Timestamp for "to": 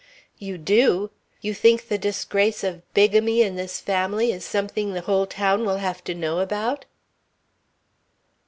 6.05-6.15